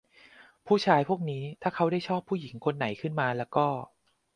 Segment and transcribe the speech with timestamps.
[0.67, 3.67] ผู้ชายพวกนี้ถ้าเขาได้ชอบผู้หญิงคนไหนขึ้นมาละก็